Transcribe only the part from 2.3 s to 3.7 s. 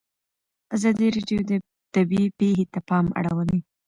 پېښې ته پام اړولی.